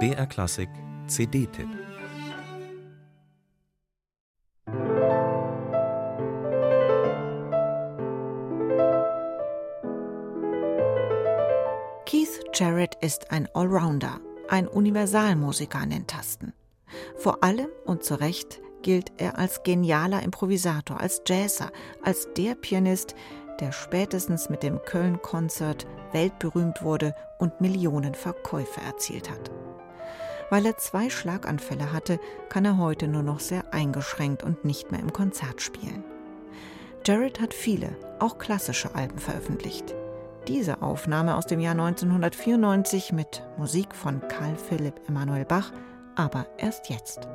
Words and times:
BR 0.00 0.26
Klassik 0.26 0.68
CD-Tipp 1.06 1.68
Keith 12.04 12.40
Jarrett 12.52 12.96
ist 13.00 13.30
ein 13.30 13.48
Allrounder, 13.54 14.20
ein 14.48 14.66
Universalmusiker 14.66 15.78
an 15.78 15.90
den 15.90 16.06
Tasten. 16.08 16.52
Vor 17.16 17.44
allem 17.44 17.68
und 17.84 18.02
zu 18.02 18.18
Recht 18.18 18.60
gilt 18.82 19.12
er 19.18 19.38
als 19.38 19.62
genialer 19.62 20.22
Improvisator, 20.22 21.00
als 21.00 21.22
Jazzer, 21.26 21.70
als 22.02 22.28
der 22.36 22.56
Pianist, 22.56 23.14
der 23.60 23.72
spätestens 23.72 24.48
mit 24.48 24.62
dem 24.62 24.82
Köln-Konzert 24.82 25.86
weltberühmt 26.12 26.82
wurde 26.82 27.14
und 27.38 27.60
Millionen 27.60 28.14
Verkäufe 28.14 28.80
erzielt 28.80 29.30
hat. 29.30 29.50
Weil 30.50 30.66
er 30.66 30.76
zwei 30.76 31.10
Schlaganfälle 31.10 31.92
hatte, 31.92 32.20
kann 32.48 32.64
er 32.64 32.78
heute 32.78 33.08
nur 33.08 33.22
noch 33.22 33.40
sehr 33.40 33.72
eingeschränkt 33.72 34.42
und 34.42 34.64
nicht 34.64 34.92
mehr 34.92 35.00
im 35.00 35.12
Konzert 35.12 35.62
spielen. 35.62 36.04
Jared 37.04 37.40
hat 37.40 37.54
viele, 37.54 37.96
auch 38.18 38.38
klassische 38.38 38.94
Alben 38.94 39.18
veröffentlicht. 39.18 39.94
Diese 40.48 40.82
Aufnahme 40.82 41.36
aus 41.36 41.46
dem 41.46 41.60
Jahr 41.60 41.72
1994 41.72 43.12
mit 43.12 43.42
Musik 43.56 43.94
von 43.94 44.20
Karl 44.28 44.56
Philipp 44.56 45.00
Emanuel 45.08 45.44
Bach 45.44 45.72
aber 46.16 46.46
erst 46.58 46.90
jetzt. 46.90 47.28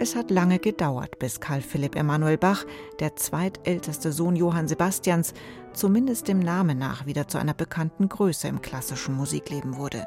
Es 0.00 0.14
hat 0.14 0.30
lange 0.30 0.60
gedauert, 0.60 1.18
bis 1.18 1.40
Karl 1.40 1.60
Philipp 1.60 1.96
Emanuel 1.96 2.38
Bach, 2.38 2.64
der 3.00 3.16
zweitälteste 3.16 4.12
Sohn 4.12 4.36
Johann 4.36 4.68
Sebastians, 4.68 5.34
zumindest 5.72 6.28
dem 6.28 6.38
Namen 6.38 6.78
nach 6.78 7.06
wieder 7.06 7.26
zu 7.26 7.36
einer 7.36 7.52
bekannten 7.52 8.08
Größe 8.08 8.46
im 8.46 8.62
klassischen 8.62 9.16
Musikleben 9.16 9.76
wurde. 9.76 10.06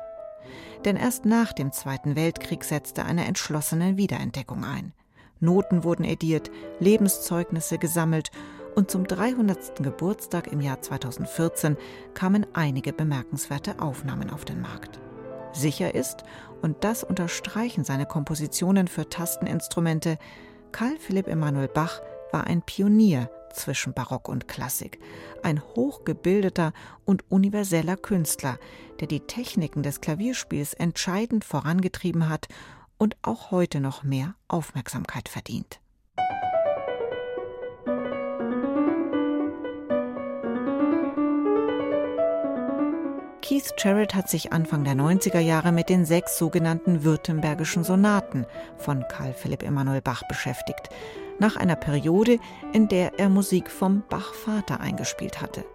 Denn 0.85 0.95
erst 0.95 1.25
nach 1.25 1.51
dem 1.51 1.73
Zweiten 1.73 2.16
Weltkrieg 2.16 2.63
setzte 2.63 3.03
eine 3.03 3.25
entschlossene 3.25 3.97
Wiederentdeckung 3.97 4.63
ein. 4.63 4.93
Noten 5.41 5.83
wurden 5.83 6.05
ediert, 6.05 6.51
Lebenszeugnisse 6.79 7.77
gesammelt 7.77 8.31
und 8.75 8.89
zum 8.89 9.05
300. 9.05 9.83
Geburtstag 9.83 10.47
im 10.53 10.61
Jahr 10.61 10.81
2014 10.81 11.75
kamen 12.13 12.47
einige 12.53 12.94
bemerkenswerte 12.94 13.81
Aufnahmen 13.81 14.29
auf 14.29 14.45
den 14.45 14.61
Markt. 14.61 15.01
Sicher 15.53 15.95
ist, 15.95 16.23
und 16.61 16.83
das 16.83 17.03
unterstreichen 17.03 17.83
seine 17.83 18.05
Kompositionen 18.05 18.88
für 18.88 19.09
Tasteninstrumente, 19.09 20.17
Karl 20.71 20.97
Philipp 20.97 21.27
Emanuel 21.27 21.67
Bach 21.67 22.02
war 22.31 22.45
ein 22.45 22.61
Pionier 22.61 23.30
zwischen 23.53 23.94
Barock 23.94 24.29
und 24.29 24.47
Klassik, 24.47 24.99
ein 25.44 25.61
hochgebildeter 25.61 26.73
und 27.05 27.29
universeller 27.29 27.97
Künstler, 27.97 28.57
der 28.99 29.07
die 29.07 29.22
Techniken 29.22 29.83
des 29.83 30.02
Klavierspiels 30.02 30.73
entscheidend 30.73 31.44
vorangetrieben 31.44 32.29
hat 32.29 32.47
und 32.97 33.17
auch 33.22 33.52
heute 33.52 33.79
noch 33.79 34.03
mehr 34.03 34.35
Aufmerksamkeit 34.47 35.27
verdient. 35.27 35.81
Keith 43.52 43.73
Jarrett 43.77 44.16
hat 44.16 44.30
sich 44.30 44.53
Anfang 44.53 44.85
der 44.85 44.94
90er 44.94 45.41
Jahre 45.41 45.73
mit 45.73 45.89
den 45.89 46.05
sechs 46.05 46.38
sogenannten 46.38 47.03
württembergischen 47.03 47.83
Sonaten 47.83 48.45
von 48.77 49.03
Karl 49.09 49.33
Philipp 49.33 49.61
Emanuel 49.61 49.99
Bach 49.99 50.23
beschäftigt, 50.30 50.88
nach 51.38 51.57
einer 51.57 51.75
Periode, 51.75 52.39
in 52.72 52.88
der 52.88 53.19
er 53.19 53.27
Musik 53.27 53.69
vom 53.69 54.03
Bach-Vater 54.09 54.79
eingespielt 54.79 55.41
hatte. 55.41 55.66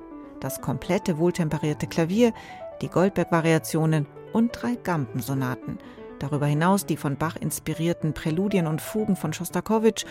Das 0.41 0.63
komplette 0.63 1.19
wohltemperierte 1.19 1.87
Klavier, 1.87 2.33
die 2.81 2.89
Goldberg-Variationen 2.89 4.07
und 4.33 4.53
drei 4.53 4.77
Gampensonaten. 4.77 5.77
Darüber 6.19 6.47
hinaus 6.47 6.87
die 6.87 6.97
von 6.97 7.19
Bach 7.19 7.37
inspirierten 7.37 8.15
Präludien 8.15 8.69
und 8.69 8.81
Fugen 8.81 9.17
von 9.17 9.35
Schostakowitsch 9.35 10.07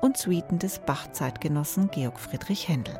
und 0.00 0.16
Suiten 0.16 0.58
des 0.58 0.78
Bach-Zeitgenossen 0.78 1.90
Georg 1.90 2.18
Friedrich 2.18 2.66
Händel. 2.66 2.98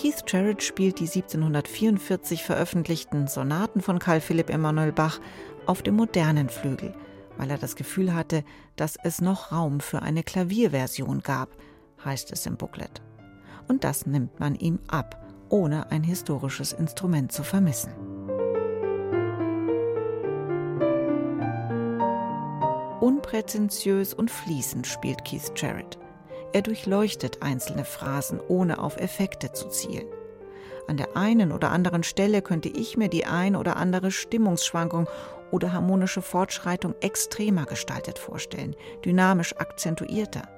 Keith 0.00 0.24
Jarrett 0.26 0.62
spielt 0.62 0.98
die 0.98 1.04
1744 1.04 2.42
veröffentlichten 2.42 3.28
Sonaten 3.28 3.82
von 3.82 3.98
Karl 3.98 4.22
Philipp 4.22 4.48
Emanuel 4.48 4.92
Bach 4.92 5.20
auf 5.66 5.82
dem 5.82 5.96
modernen 5.96 6.48
Flügel, 6.48 6.94
weil 7.36 7.50
er 7.50 7.58
das 7.58 7.76
Gefühl 7.76 8.14
hatte, 8.14 8.42
dass 8.76 8.96
es 9.04 9.20
noch 9.20 9.52
Raum 9.52 9.80
für 9.80 10.00
eine 10.00 10.22
Klavierversion 10.22 11.20
gab, 11.20 11.50
heißt 12.02 12.32
es 12.32 12.46
im 12.46 12.56
Booklet. 12.56 13.02
Und 13.68 13.84
das 13.84 14.06
nimmt 14.06 14.40
man 14.40 14.54
ihm 14.54 14.78
ab, 14.88 15.22
ohne 15.50 15.90
ein 15.90 16.02
historisches 16.02 16.72
Instrument 16.72 17.30
zu 17.30 17.42
vermissen. 17.42 17.92
Unprätentiös 23.02 24.14
und 24.14 24.30
fließend 24.30 24.86
spielt 24.86 25.26
Keith 25.26 25.52
Jarrett. 25.56 25.98
Er 26.52 26.62
durchleuchtet 26.62 27.42
einzelne 27.42 27.84
Phrasen, 27.84 28.40
ohne 28.48 28.82
auf 28.82 28.96
Effekte 28.96 29.52
zu 29.52 29.68
zielen. 29.68 30.06
An 30.88 30.96
der 30.96 31.16
einen 31.16 31.52
oder 31.52 31.70
anderen 31.70 32.02
Stelle 32.02 32.42
könnte 32.42 32.68
ich 32.68 32.96
mir 32.96 33.08
die 33.08 33.24
ein 33.24 33.54
oder 33.54 33.76
andere 33.76 34.10
Stimmungsschwankung 34.10 35.08
oder 35.52 35.72
harmonische 35.72 36.22
Fortschreitung 36.22 36.94
extremer 37.00 37.64
gestaltet 37.66 38.18
vorstellen, 38.18 38.74
dynamisch 39.04 39.56
akzentuierter. 39.56 40.48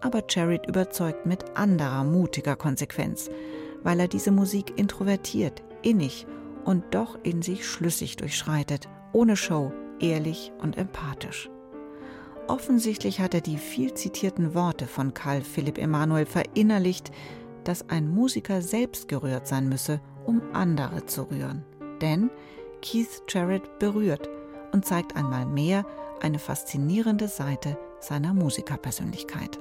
Aber 0.00 0.22
Jared 0.28 0.66
überzeugt 0.66 1.26
mit 1.26 1.44
anderer 1.56 2.04
mutiger 2.04 2.56
Konsequenz, 2.56 3.28
weil 3.82 4.00
er 4.00 4.08
diese 4.08 4.30
Musik 4.30 4.78
introvertiert, 4.78 5.62
innig 5.82 6.26
und 6.64 6.94
doch 6.94 7.18
in 7.22 7.42
sich 7.42 7.66
schlüssig 7.68 8.16
durchschreitet, 8.16 8.88
ohne 9.12 9.36
Show, 9.36 9.72
ehrlich 10.00 10.52
und 10.62 10.78
empathisch. 10.78 11.50
Offensichtlich 12.50 13.20
hat 13.20 13.32
er 13.32 13.42
die 13.42 13.58
viel 13.58 13.94
zitierten 13.94 14.54
Worte 14.54 14.88
von 14.88 15.14
Karl 15.14 15.42
Philipp 15.42 15.78
Emanuel 15.78 16.26
verinnerlicht, 16.26 17.12
dass 17.62 17.88
ein 17.88 18.12
Musiker 18.12 18.60
selbst 18.60 19.06
gerührt 19.06 19.46
sein 19.46 19.68
müsse, 19.68 20.00
um 20.26 20.42
andere 20.52 21.06
zu 21.06 21.30
rühren. 21.30 21.64
Denn 22.00 22.28
Keith 22.82 23.22
Jarrett 23.28 23.78
berührt 23.78 24.28
und 24.72 24.84
zeigt 24.84 25.14
einmal 25.14 25.46
mehr 25.46 25.86
eine 26.20 26.40
faszinierende 26.40 27.28
Seite 27.28 27.78
seiner 28.00 28.34
Musikerpersönlichkeit. 28.34 29.60